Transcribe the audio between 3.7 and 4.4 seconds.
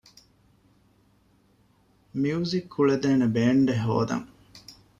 ހޯދަން